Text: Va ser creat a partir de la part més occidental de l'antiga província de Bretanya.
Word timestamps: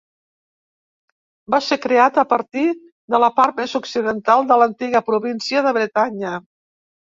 Va 1.55 1.59
ser 1.65 1.77
creat 1.83 2.17
a 2.21 2.23
partir 2.31 2.63
de 3.15 3.21
la 3.25 3.31
part 3.41 3.61
més 3.61 3.77
occidental 3.83 4.43
de 4.55 4.59
l'antiga 4.65 5.05
província 5.13 5.65
de 5.69 5.77
Bretanya. 5.81 6.35